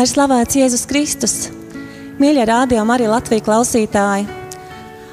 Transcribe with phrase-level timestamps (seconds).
[0.00, 1.32] Lai slavēts Jēzus Kristus,
[2.16, 4.22] mīļie rādījumi arī Latvijas klausītāji.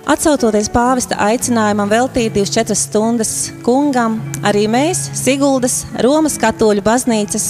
[0.08, 3.34] Atsaucoties pāvesta aicinājumam veltīt 24 stundas
[3.66, 4.16] kungam,
[4.48, 7.50] arī mēs, Siguldas, Romas katoļu baznīcas,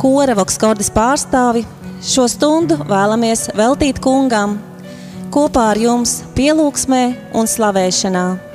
[0.00, 1.66] kora Vokskordas pārstāvi,
[2.00, 4.56] šo stundu vēlamies veltīt kungam
[5.28, 7.04] kopā ar jums pielūgsmē
[7.36, 8.45] un slavēšanā.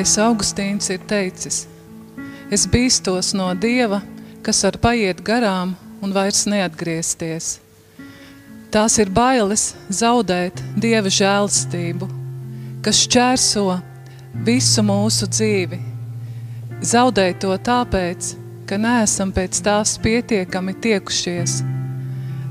[0.00, 1.56] Svētais Augustīns ir teicis,
[2.48, 3.98] es bīstos no Dieva,
[4.40, 7.48] kas var paiet garām un vairs neatgriezties.
[8.72, 12.08] Tās ir bailes zaudēt Dieva žēlstību,
[12.80, 13.66] kas šķērso
[14.48, 15.82] visu mūsu dzīvi.
[16.80, 18.32] Zaudēt to tāpēc,
[18.64, 21.58] ka neesam pēc tās pietiekami tiekušies.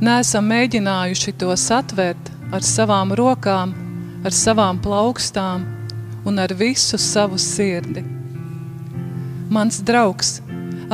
[0.05, 3.73] Neesam mēģinājuši to satvert ar savām rokām,
[4.21, 5.65] ar savām plaukstām,
[6.25, 8.03] un ar visu savu sirdi.
[9.49, 10.39] Mans draugs,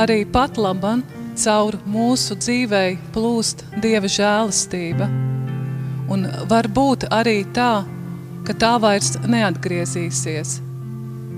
[0.00, 1.02] arī pat laban
[1.36, 5.08] caur mūsu dzīvei plūst Dieva žēlastība,
[6.12, 7.84] un var būt arī tā,
[8.46, 10.60] ka tā vairs neatgriezīsies.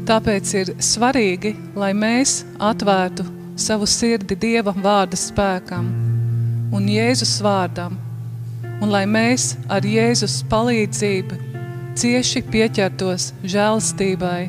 [0.08, 3.26] Tāpēc ir svarīgi, lai mēs atvērtu
[3.58, 5.90] savu sirdi Dieva vārda spēkam
[6.72, 7.98] un Jēzus vārdam,
[8.78, 11.47] un lai mēs ar Jēzus palīdzību
[11.98, 14.46] cieši pieķertos žēlstībai,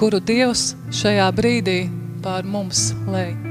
[0.00, 1.80] kuru Dievs šajā brīdī
[2.24, 3.45] pār mums lej.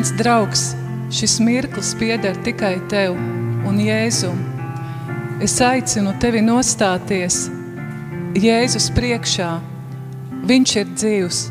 [0.00, 0.60] Mans draugs,
[1.12, 3.18] šis mirklis pieder tikai tev
[3.68, 4.38] un Jēzum.
[5.44, 7.42] Es aicinu tevi nostāties
[8.32, 9.50] Jēzus priekšā.
[10.48, 11.42] Viņš ir dzīvs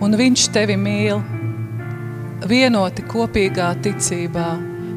[0.00, 1.20] un viņš tevi mīl.
[2.48, 4.48] Vienoti kopīgā ticībā,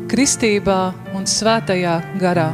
[0.08, 2.54] kristībā un svētajā garā.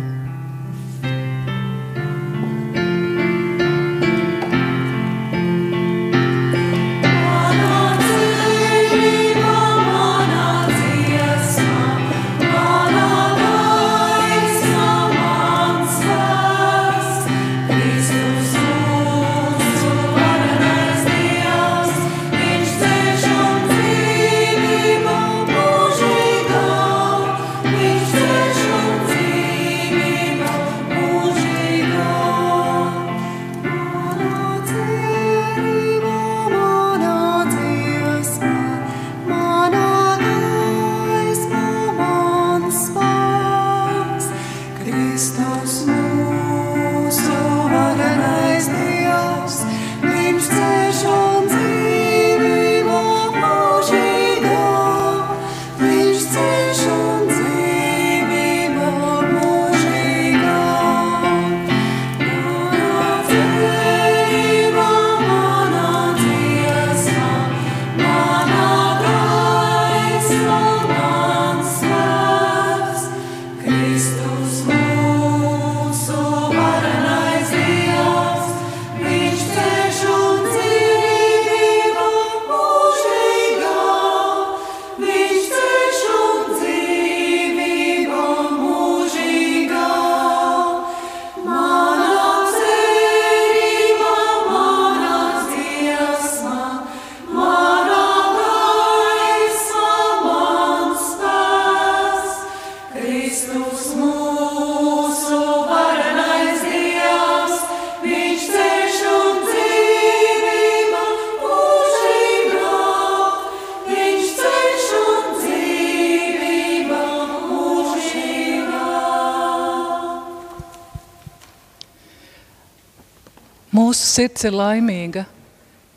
[123.89, 125.23] Mūsu sirds ir laimīga,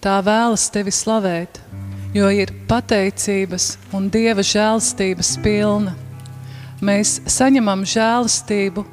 [0.01, 1.59] tā vēlas tevi slavēt,
[2.17, 5.93] jo ir pateicības un Dieva žēlstības pilna.
[6.81, 8.87] Mēs saņemam žēlastību,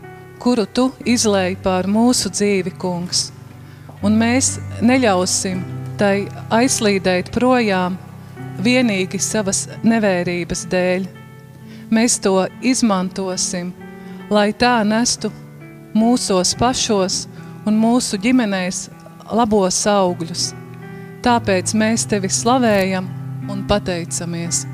[0.43, 3.29] kuru Tu izlēji pār mūsu dzīvi, kungs,
[4.03, 5.63] un mēs neļausim
[6.01, 6.27] tai
[6.59, 7.95] aizslīdēt projām
[8.59, 11.07] vienīgi savas nevērības dēļ.
[11.87, 13.71] Mēs to izmantosim,
[14.27, 15.31] lai tā nestu
[15.95, 17.29] mūsos pašos
[17.67, 18.87] un mūsu ģimenēs
[19.35, 20.49] labos augļus.
[21.25, 23.09] Tāpēc mēs tevi slavējam
[23.51, 24.65] un pateicamies.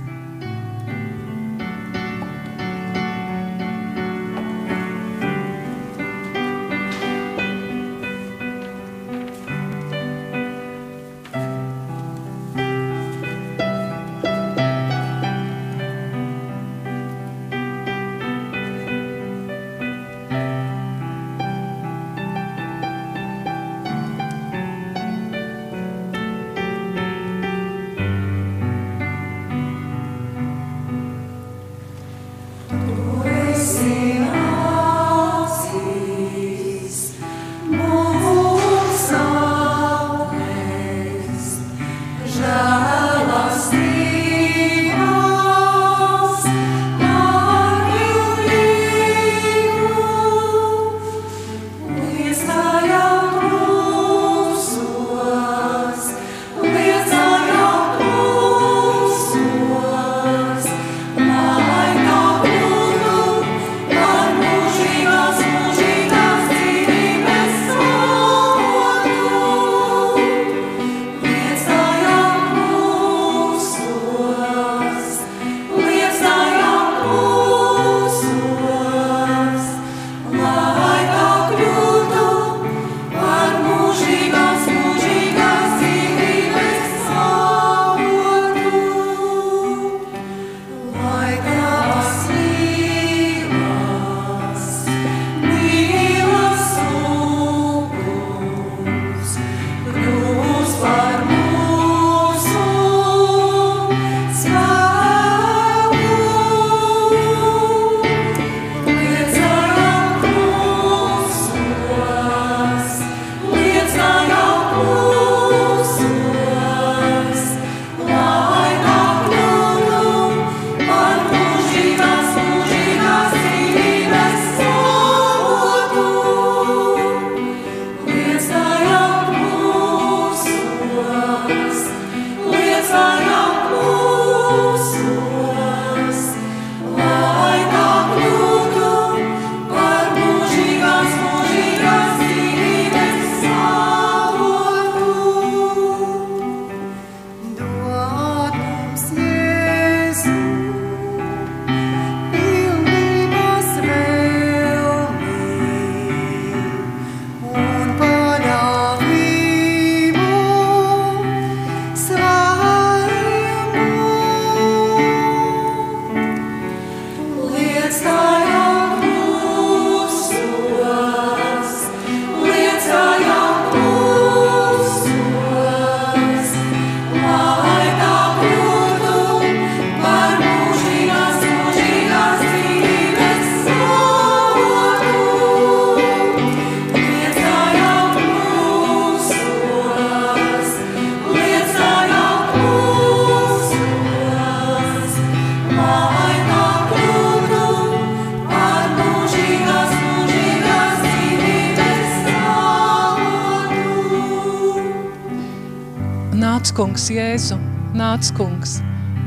[206.76, 207.56] Kungs, Jēzu,
[207.96, 208.80] nāc, kungs,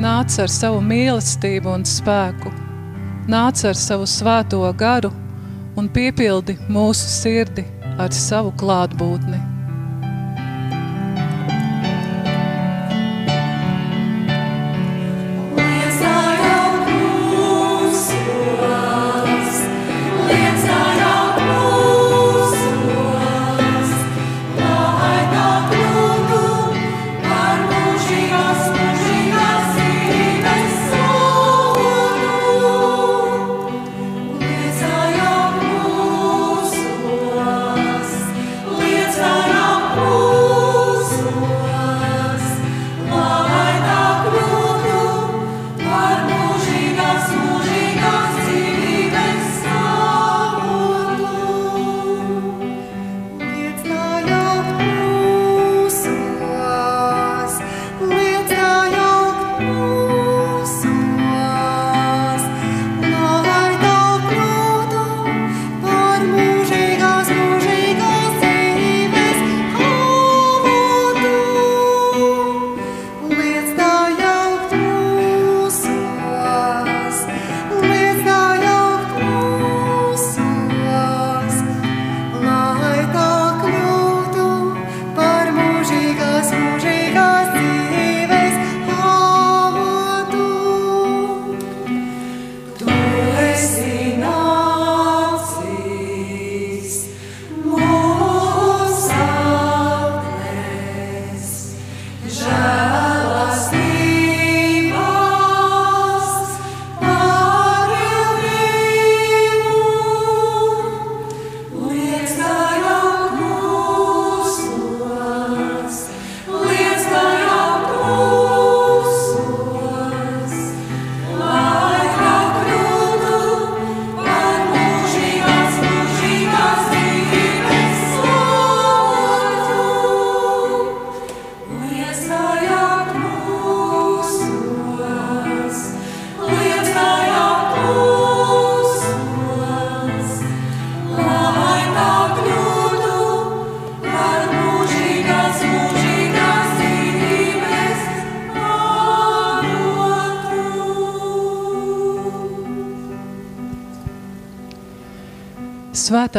[0.02, 2.52] nāc ar savu mīlestību un spēku,
[3.30, 5.10] nāc ar savu svēto garu
[5.80, 7.64] un piepildi mūsu sirdi
[7.96, 9.57] ar savu klātbūtni.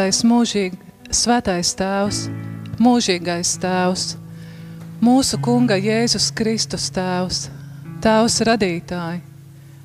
[0.10, 0.78] Svētais, mūžīgi,
[1.13, 2.20] svētais tēvs,
[2.82, 4.06] mūžīgais tēvs,
[5.06, 7.44] mūsu kunga Jēzus Kristus tēvs,
[8.01, 9.22] tēvs radītāji,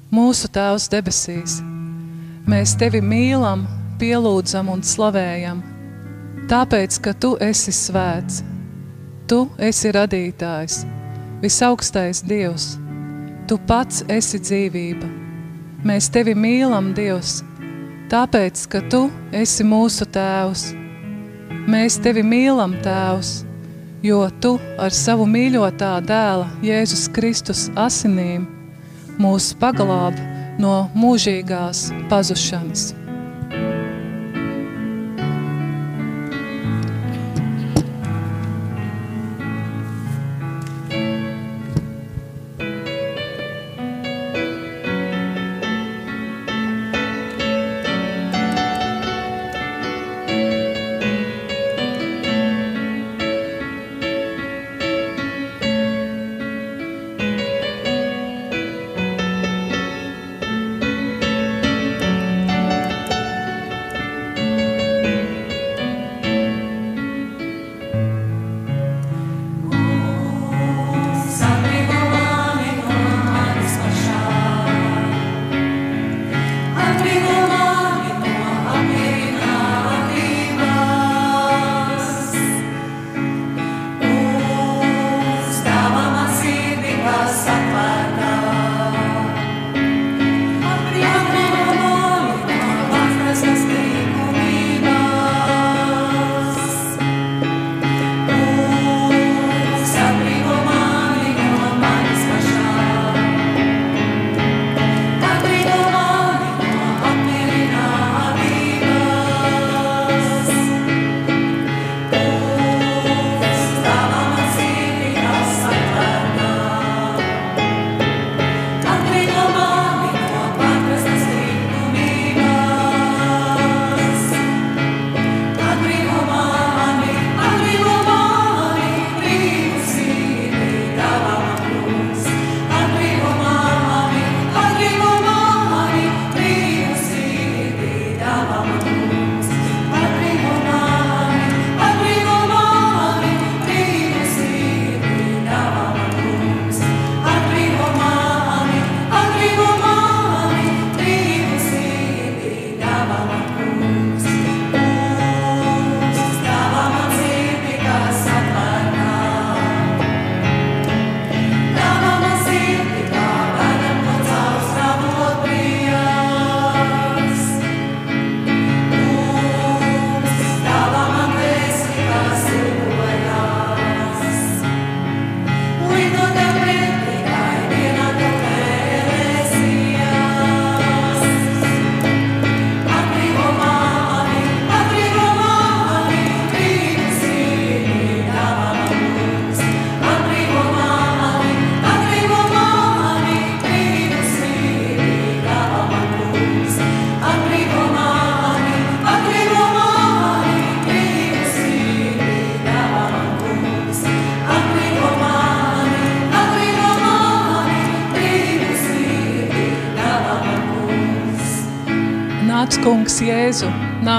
[0.08, 1.58] mūsu tēvs debesīs.
[2.48, 3.66] Mēs tevi mīlam,
[4.00, 5.60] pielūdzam un slavējam,
[6.48, 8.40] tāpēc, ka tu esi svēts.
[9.28, 10.86] Tu esi radītājs,
[11.44, 12.78] visaugstais Dievs.
[13.44, 15.16] Tu pats esi dzīvība.
[15.84, 17.42] Mēs tevi mīlam, Dievs,
[18.14, 19.02] tāpēc, ka Tu
[19.34, 20.68] esi mūsu Tēvs.
[21.70, 23.40] Mēs Tevi mīlam, Tēvs,
[24.06, 28.46] jo Tu ar savu mīļotā dēla Jēzus Kristus asinīm
[29.18, 30.18] mūs paglāb
[30.62, 32.92] no mūžīgās pazušanas.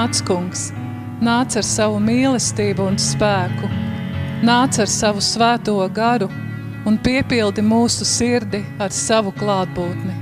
[0.06, 0.70] Nāc, kungs,
[1.20, 3.66] nāc ar savu mīlestību un spēku,
[4.46, 6.28] nāc ar savu svēto garu
[6.86, 10.15] un piepildi mūsu sirdi ar savu klātbūtni.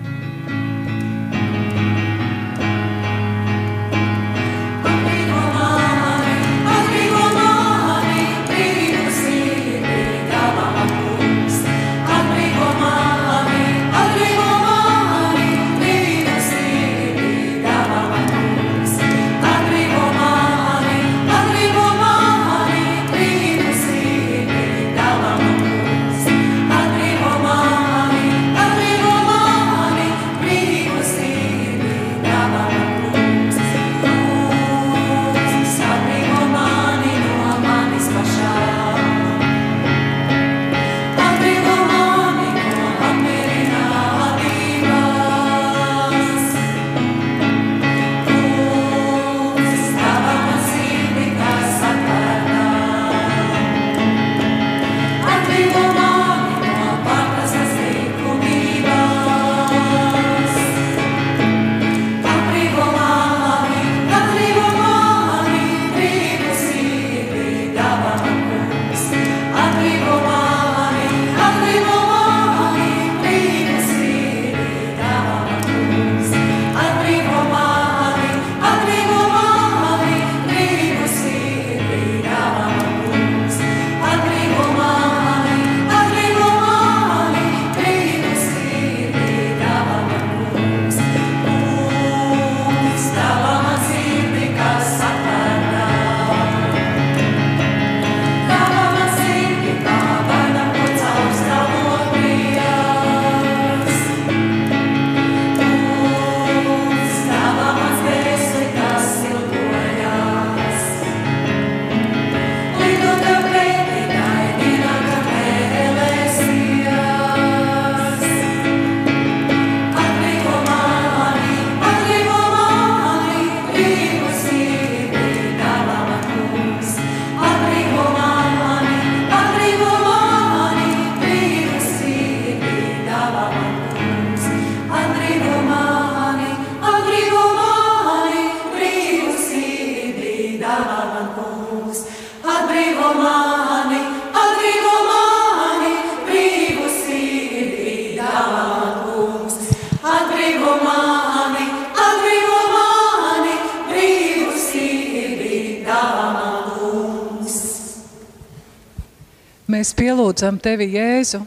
[159.85, 161.43] Mēs pielūdzam tevi, Jēzu,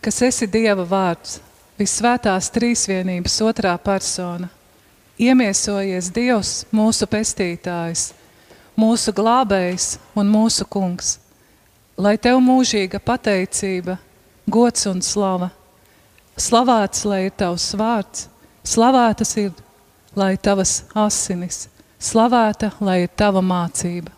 [0.00, 1.34] kas esi Dieva vārds,
[1.76, 4.46] visvētās trīsvienības otrā persona.
[5.20, 8.04] Iemiesojies Dievs, mūsu pestītājs,
[8.80, 11.10] mūsu glābējs un mūsu kungs.
[12.00, 13.98] Lai tev mūžīga pateicība,
[14.48, 15.50] gods un slava.
[16.40, 18.24] Slavēts, lai ir tavs vārds,
[18.64, 19.52] slavētas ir,
[20.16, 21.66] lai tavas asinis,
[22.00, 24.16] slavēta, lai ir tava mācība.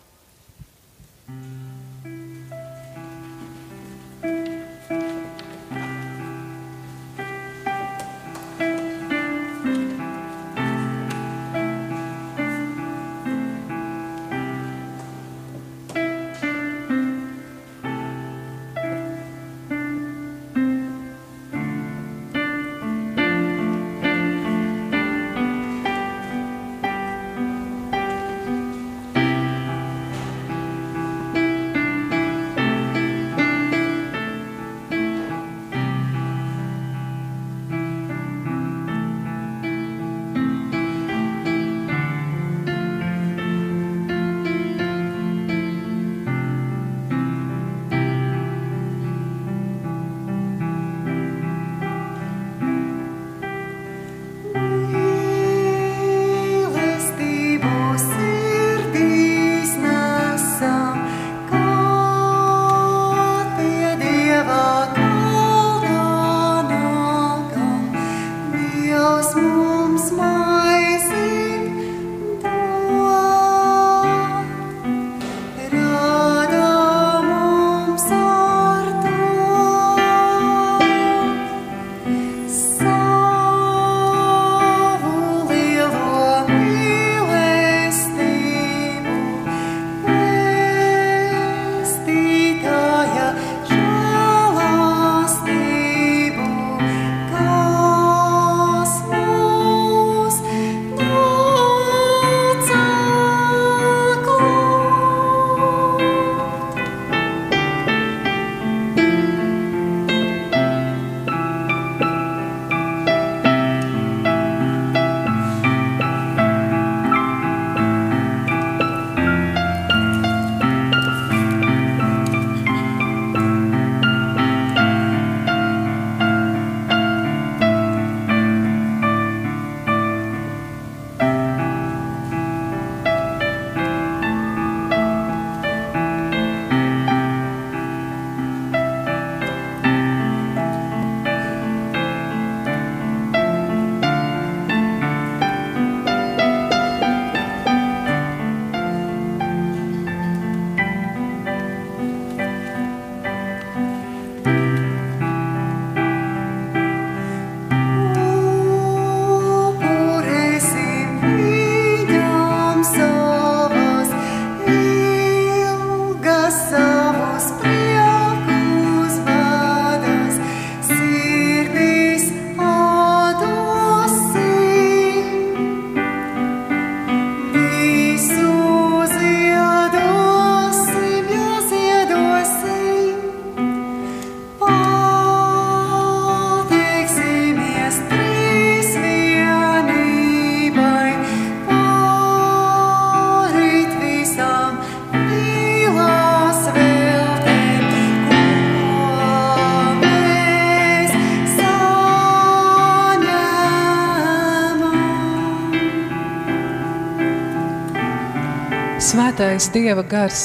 [209.63, 210.39] Svētais Dieva gars,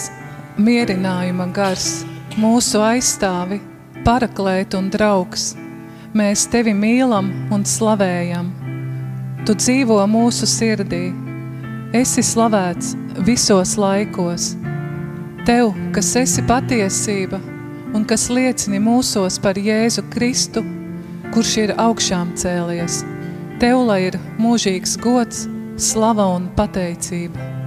[0.62, 2.04] mierinājuma gars,
[2.38, 3.56] mūsu aizstāvi,
[4.06, 5.56] paraklēt un draugs,
[6.14, 8.52] mēs tevi mīlam un slavējam.
[9.42, 11.10] Tu dzīvo mūsu sirdī,
[11.90, 12.94] esi slavēts
[13.26, 14.52] visos laikos.
[15.50, 17.42] Tev, kas esi patiesība
[17.98, 20.62] un kas liecini mūsos par Jēzu Kristu,
[21.34, 23.02] kurš ir augšām cēlies.
[23.58, 27.58] Tev, lai ir mūžīgs gods, slava un pateicība.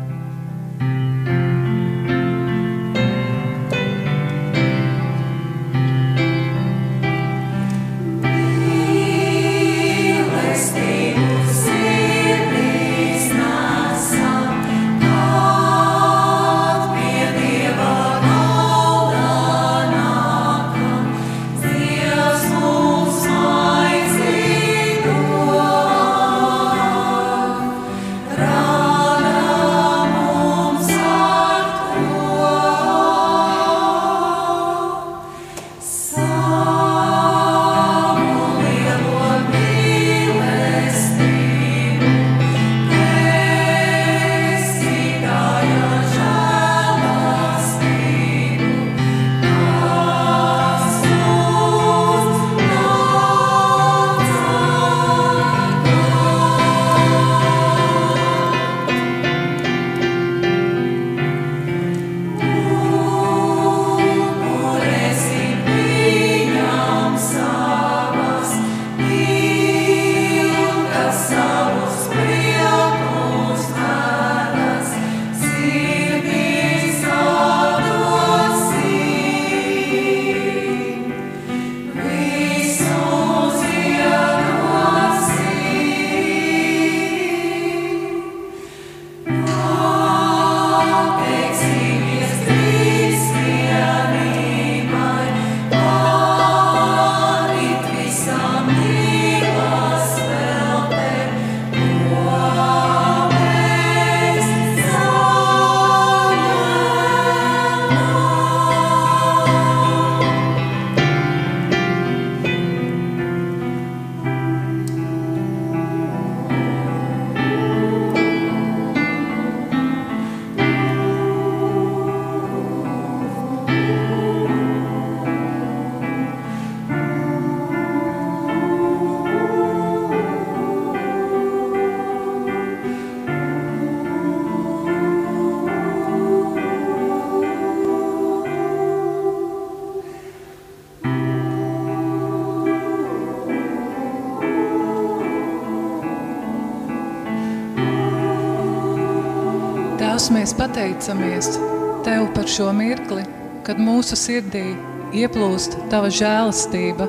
[151.01, 151.59] Pateicamies
[152.03, 153.23] Tev par šo mirkli,
[153.65, 154.75] kad mūsu sirdī
[155.13, 157.07] ieplūst Tava žēlastība,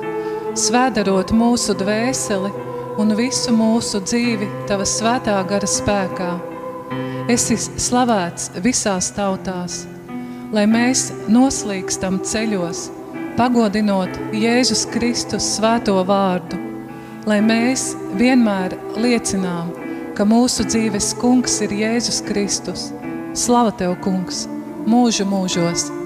[0.57, 2.51] svēdarot mūsu dvēseli
[3.01, 6.31] un visu mūsu dzīvi Tava svētā gara spēkā.
[7.29, 9.85] Esi slavēts visās tautās,
[10.53, 12.89] lai mēs noslīkstam ceļos,
[13.37, 16.57] pagodinot Jēzus Kristus svēto vārdu,
[17.25, 19.71] lai mēs vienmēr liecinām,
[20.17, 22.91] ka mūsu dzīves kungs ir Jēzus Kristus–
[23.33, 24.43] Slava Tev, kungs,
[24.85, 26.02] mūžu mūžos!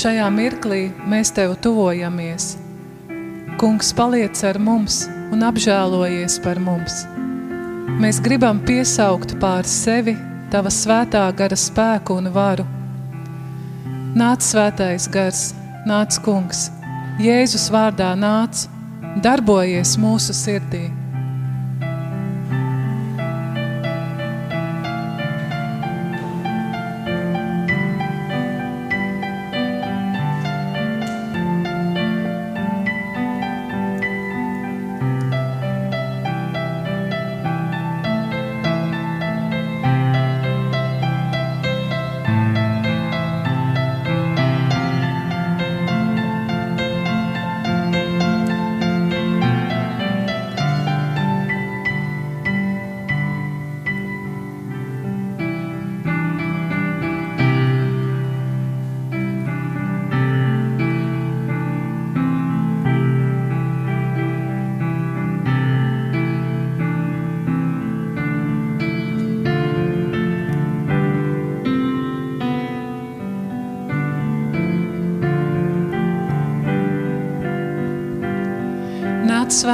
[0.00, 0.80] Šajā mirklī
[1.10, 2.54] mēs Tev tuvojamies.
[3.60, 5.02] Kungs, paliec ar mums
[5.34, 7.02] un apžēlojies par mums.
[8.00, 10.16] Mēs gribam piesaukt pār sevi
[10.50, 12.64] Tava svētā gara spēku un varu.
[14.18, 15.42] Nāc svētais gars,
[15.86, 16.64] nāc kungs,
[17.22, 18.64] Jēzus vārdā nāc,
[19.22, 20.88] darbojies mūsu sirdī.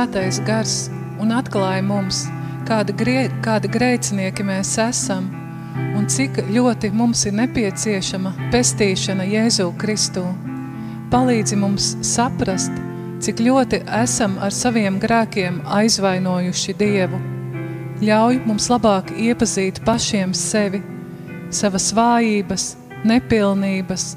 [0.06, 0.74] Svētais gars
[1.18, 2.26] un atklāja mums,
[2.68, 5.24] kāda, grie, kāda grēcinieki mēs esam
[5.98, 10.22] un cik ļoti mums ir nepieciešama pestīšana Jēzu Kristu.
[11.10, 12.70] Palīdzi mums saprast,
[13.18, 17.18] cik ļoti esam ar saviem grēkiem aizvainojuši Dievu.
[18.06, 20.84] Ļauj mums labāk iepazīt pašiem sevi,
[21.50, 22.70] savas vājības,
[23.10, 24.08] nepilnības,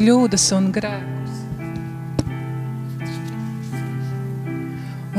[0.00, 1.07] kļūdas un grēkus.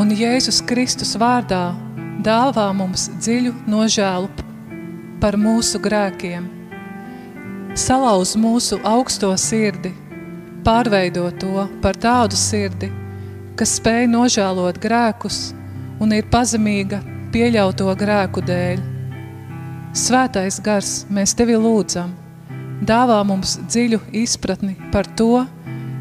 [0.09, 1.75] Un Jēzus Kristus vārdā
[2.25, 4.25] dāvā mums dziļu nožēlu
[5.21, 6.47] par mūsu grēkiem.
[7.77, 9.91] Salauz mūsu augsto sirdi,
[10.65, 12.89] pārveido to par tādu sirdi,
[13.53, 15.39] kas spēj nožēlot grēkus
[16.01, 18.81] un ir pazemīga pieļauto grēku dēļ.
[19.93, 22.15] Svētais gars, mēs tevi lūdzam,
[22.81, 25.45] dāvā mums dziļu izpratni par to,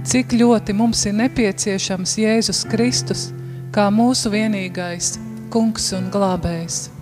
[0.08, 3.34] cik ļoti mums ir nepieciešams Jēzus Kristus
[3.74, 5.16] kā mūsu vienīgais
[5.52, 6.97] kungs un glābējs.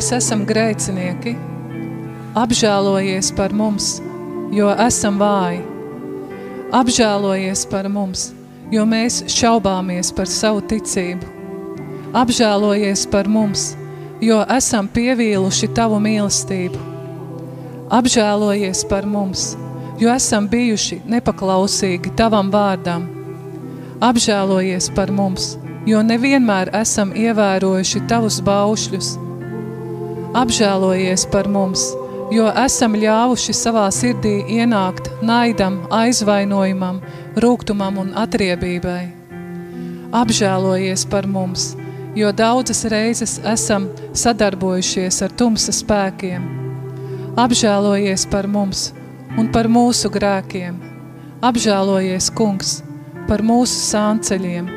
[0.00, 1.34] Mēs esam grēcinieki.
[2.40, 3.98] Apžēlojies par mums,
[4.48, 5.58] jo esam vāji.
[6.72, 8.30] Apžēlojies par mums,
[8.72, 11.28] jo mēs šaubāmies par savu ticību.
[12.16, 13.74] Apžēlojies par mums,
[14.24, 16.80] jo esam pievīluši tavu mīlestību.
[17.92, 19.50] Apžēlojies par mums,
[20.00, 23.04] jo esam bijuši nepaklausīgi tavam vārdam.
[24.00, 29.18] Apžēlojies par mums, jo nevienmēr esam ievērojuši tavus baušļus.
[30.30, 31.88] Apžēlojies par mums,
[32.30, 37.00] jo esam ļāvuši savā sirdī ienākt naidam, aizvainojumam,
[37.42, 39.08] rūgtumam un atriebībai.
[40.14, 41.72] Apžēlojies par mums,
[42.14, 46.46] jo daudzas reizes esam sadarbojušies ar tumsa spēkiem.
[47.34, 48.92] Apžēlojies par mums
[49.34, 50.78] un par mūsu grēkiem.
[51.42, 52.76] Apžēlojies, kungs,
[53.26, 54.70] par mūsu sānceļiem.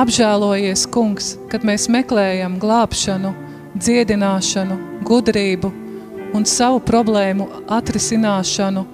[0.00, 3.36] Apžēlojies, kungs, kad mēs meklējam glābšanu,
[3.76, 5.70] dziedināšanu, gudrību
[6.36, 8.84] un savu problēmu atrisināšanu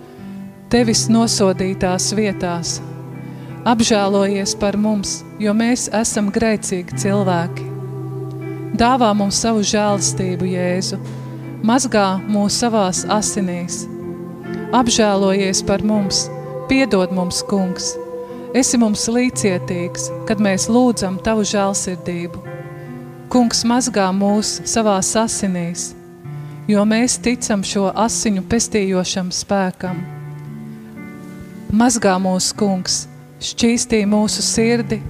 [0.72, 2.78] tevis nosodītās vietās.
[3.68, 7.66] Apžēlojies par mums, jo mēs esam grēcīgi cilvēki.
[8.78, 10.98] Dāvā mums savu žēlistību, Jēzu,
[11.66, 13.82] mazgā mūs savās asinīs.
[14.76, 16.26] Apžēlojies par mums,
[16.70, 17.94] piedod mums, kungs.
[18.56, 22.57] Esi mums līdzcietīgs, kad mēs lūdzam tavu žēlsirdību.
[23.28, 25.90] Kungs mazgā mūs savās asinīs,
[26.64, 29.98] jo mēs ticam šo asiņu pestījošam spēkam.
[31.76, 33.02] Mazgā mūs, kungs,
[33.44, 35.02] šķīstī mūsu sirdi,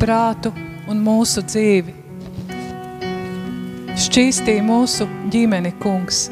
[0.00, 0.54] prātu
[0.88, 1.92] un mūsu dzīvi.
[4.06, 5.04] Šķīstī mūsu
[5.36, 6.30] ģimeni, kungs,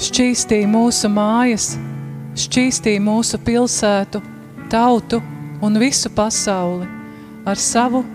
[0.00, 1.74] šķīstī mūsu mājas,
[2.46, 4.24] šķīstī mūsu pilsētu,
[4.72, 5.20] tautu
[5.60, 6.88] un visu pasauli
[7.44, 8.06] ar savu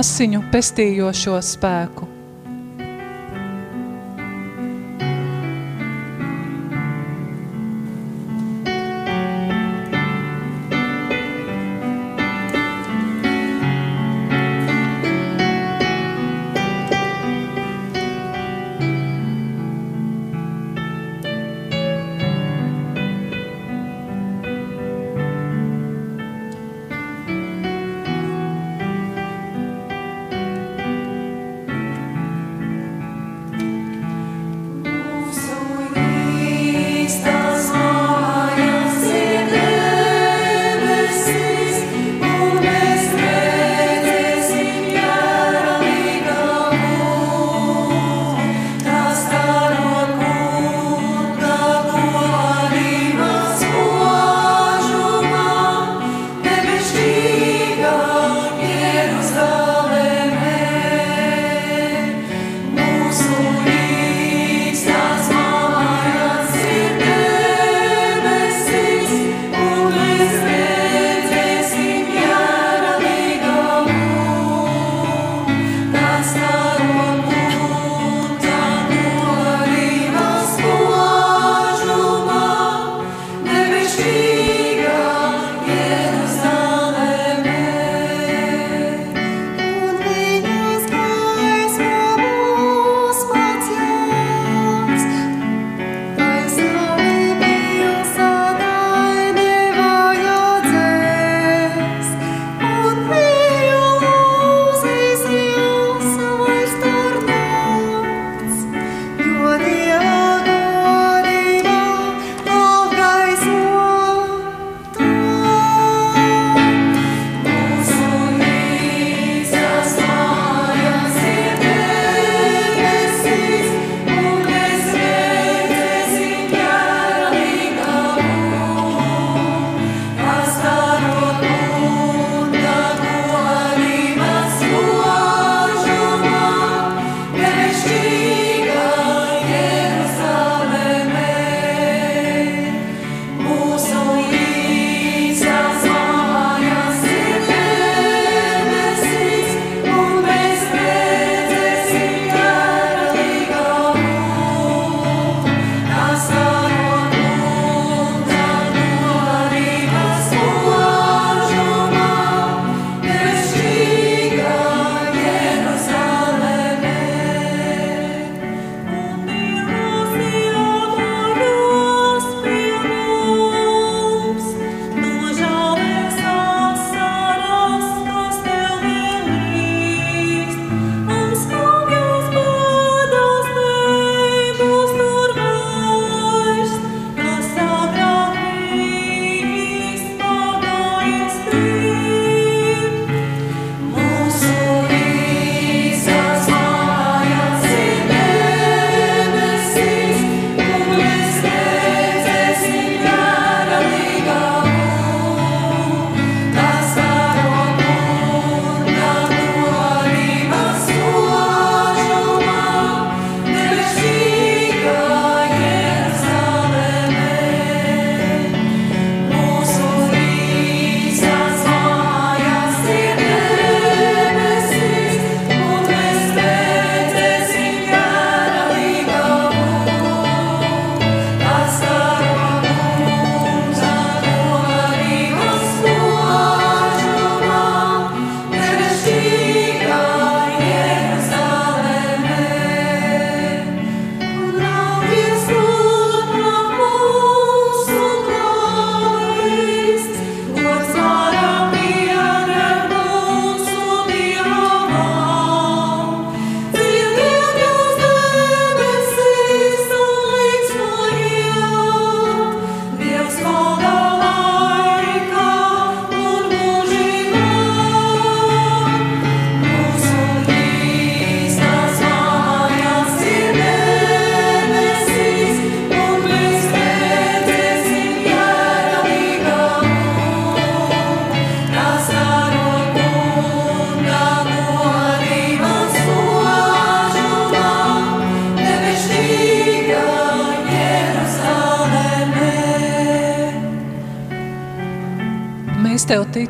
[0.00, 2.09] asiņu pestījošo spēku.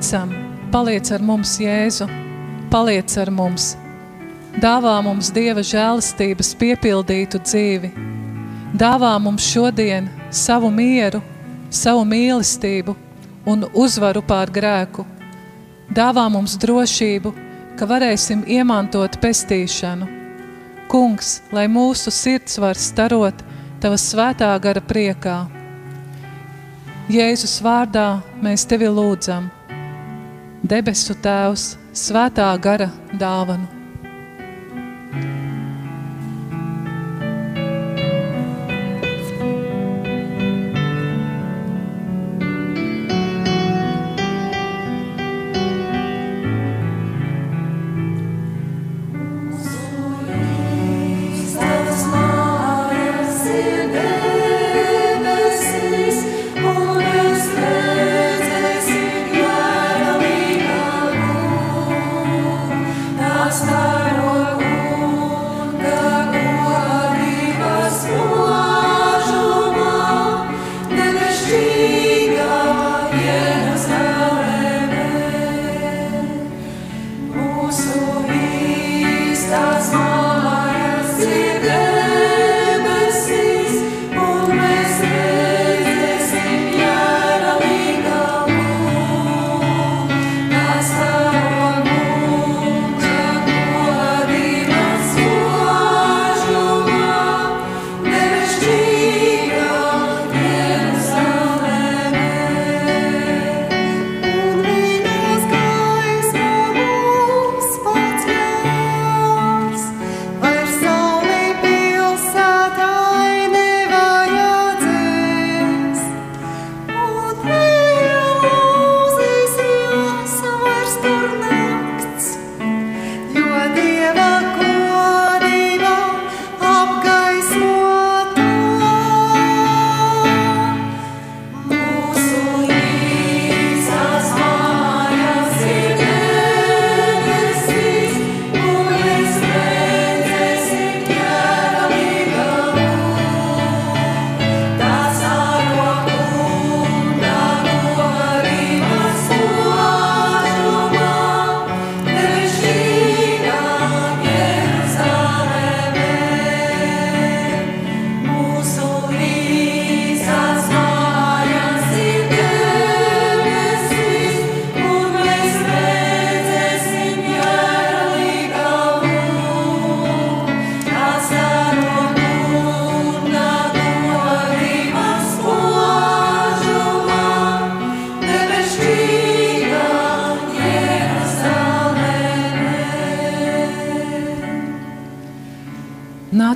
[0.00, 0.30] Ticam,
[0.72, 2.06] paliec ar mums, Jēzu,
[2.72, 3.74] paliec ar mums.
[4.56, 7.90] Dāvā mums Dieva žēlastības piepildītu dzīvi.
[8.80, 11.20] Dāvā mums šodien savu mieru,
[11.68, 12.96] savu mīlestību
[13.44, 15.04] un uzvaru pār grēku.
[15.92, 17.34] Dāvā mums drošību,
[17.76, 20.08] ka varēsim iemantot pestīšanu.
[20.88, 23.44] Kungs, lai mūsu sirds var starot
[23.84, 25.38] Tava svētā gara priekā.
[27.12, 29.59] Jēzus vārdā mēs Tevi lūdzam.
[30.60, 33.79] Debesu Tēvs, svētā gara dāvanu.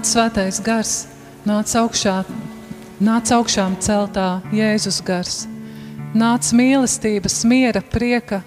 [0.04, 0.90] Nāc svētais gars,
[1.48, 2.18] nāc augšā,
[3.00, 5.36] nāc augšām celtā Jēzus gars.
[6.12, 8.42] Nāc mīlestības, miera, prieka,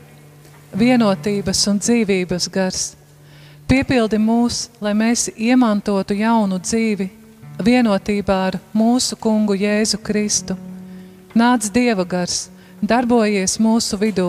[0.78, 2.84] vienotības un dzīvības gars.
[3.66, 7.08] Piepildi mūs, lai mēs iemantotu jaunu dzīvi
[7.66, 10.53] vienotībā ar mūsu kungu Jēzu Kristu.
[11.34, 12.51] Nāc Dieva gars,
[12.86, 14.28] darbojies mūsu vidū.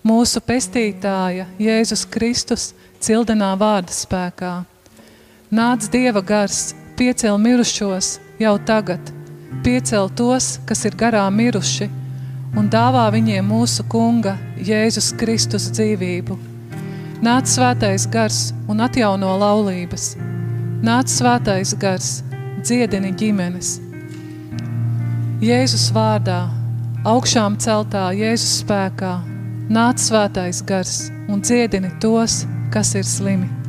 [0.00, 4.54] Mūsu pestītāja Jēzus Kristus cildenā vārda spēkā.
[5.46, 8.98] Nāc Dieva gars, piecel mirušos jau tagad,
[9.62, 11.86] piecel tos, kas ir garā miruši,
[12.58, 16.34] un dāvā viņiem mūsu kunga Jēzus Kristus dzīvību.
[17.22, 20.16] Nāc svētais gars un atjauno laulības.
[20.82, 22.24] Nāc svētais gars,
[22.66, 23.76] dziedini ģimenes.
[25.46, 26.40] Jēzus vārdā,
[27.06, 29.14] augšām celtā Jēzus spēkā,
[29.70, 32.42] nāc svētais gars un dziedini tos,
[32.74, 33.65] kas ir slimi.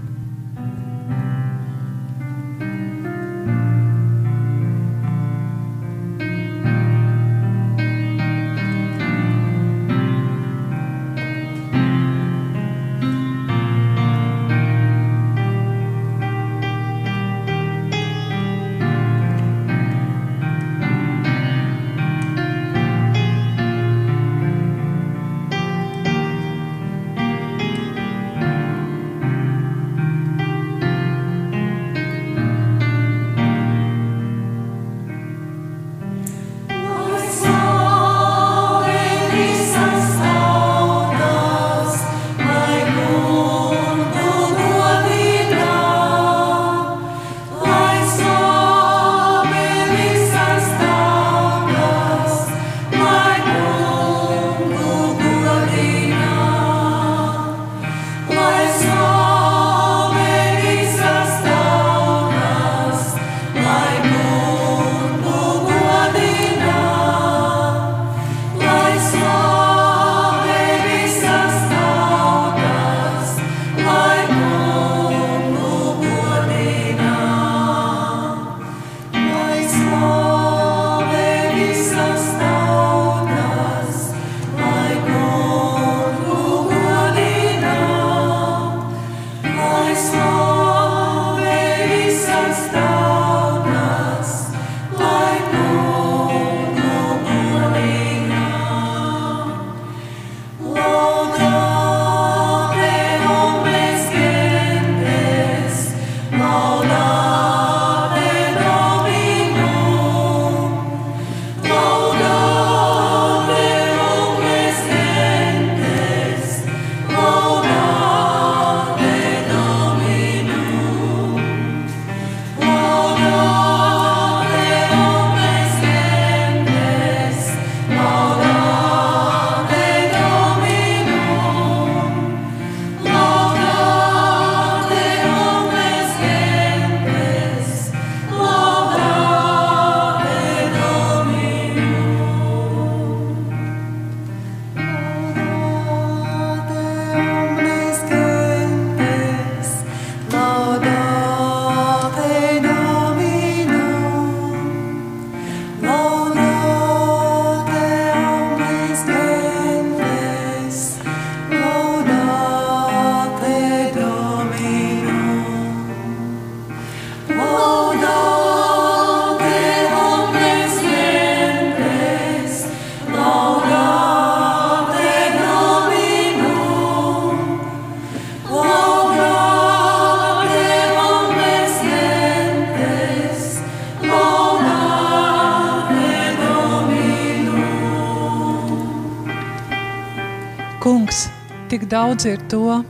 [191.97, 192.81] Daudz ir to,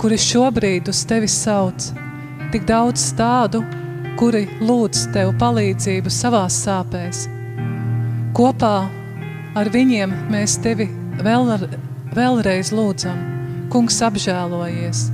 [0.00, 1.86] kuri šobrīd uz tevi sauc,
[2.52, 3.62] tik daudz tādu,
[4.20, 7.22] kuri lūdz tev palīdzību savās sāpēs.
[8.36, 8.74] Kopā
[9.56, 10.90] ar viņiem mēs tevi
[11.24, 11.54] vēl,
[12.16, 13.22] vēlreiz lūdzam.
[13.72, 15.06] Kungs apžēlojies,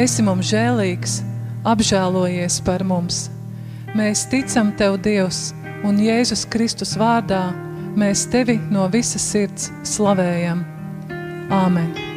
[0.00, 1.20] esi mums žēlīgs,
[1.68, 3.28] apžēlojies par mums.
[3.94, 5.52] Mēs ticam Tev, Dievs,
[5.86, 7.44] un Jēzus Kristus vārdā
[8.00, 10.66] mēs Tevi no visas sirds slavējam.
[11.52, 12.07] Āmen!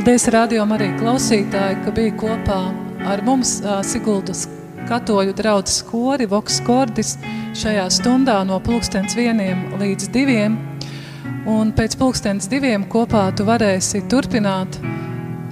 [0.00, 2.54] Paldies, radio arī klausītāji, ka bija kopā
[3.04, 3.50] ar mums
[3.84, 4.46] Siguldas
[4.88, 7.18] katoļu draudzes kori Voks Kordis
[7.60, 10.56] šajā stundā no pulkstens vieniem līdz diviem.
[11.44, 14.78] Un pēc pulkstens diviem kopā tu varēsi turpināt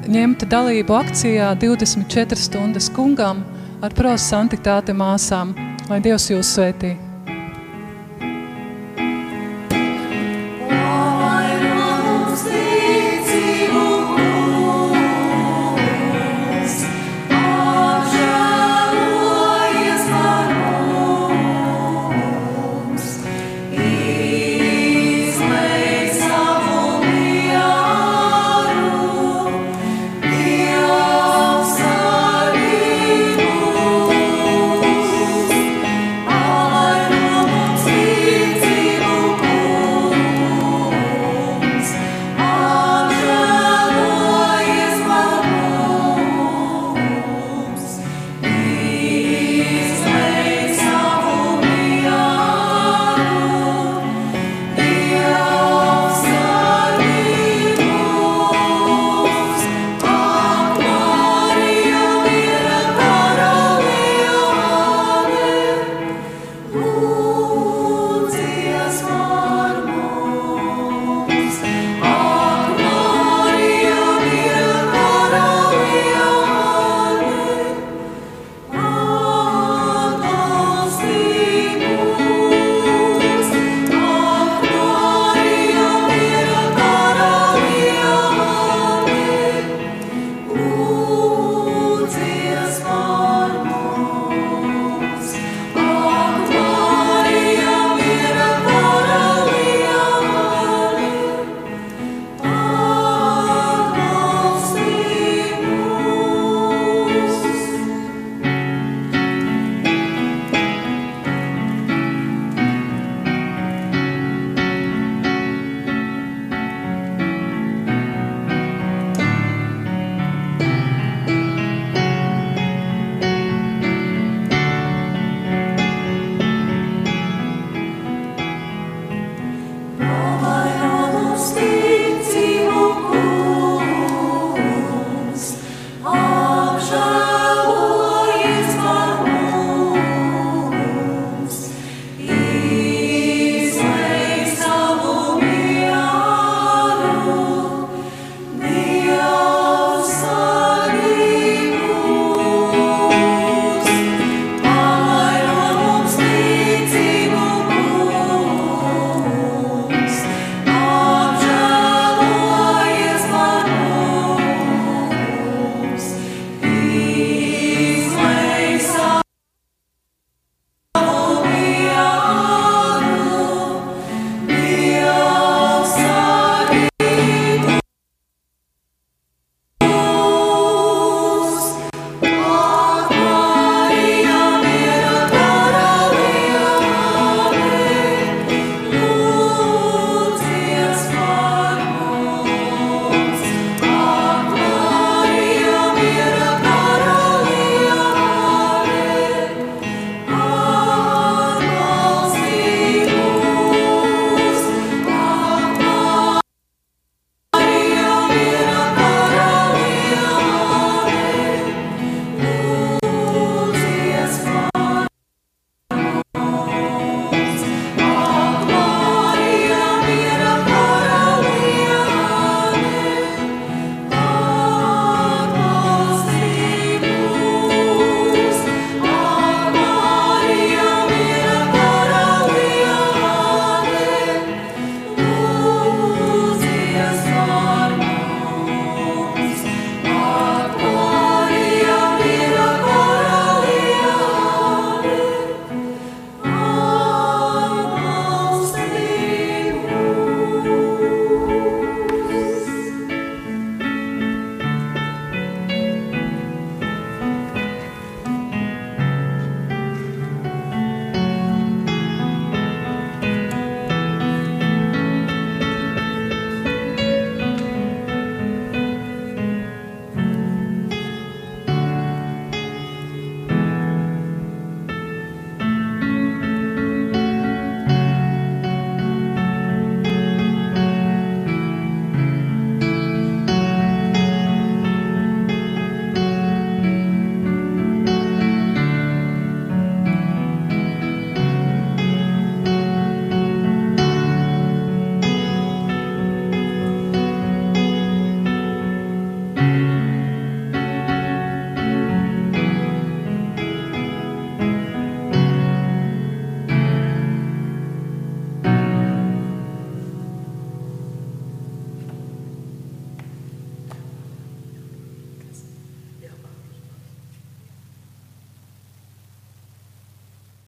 [0.08, 3.44] ņemt dalību akcijā 24 stundas kungam
[3.84, 5.52] ar pros santiktāte māsām.
[5.92, 6.94] Lai Dievs jūs svētī!